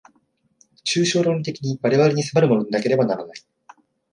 [0.83, 3.41] 抽象論理的に我々に迫るものでなければならない。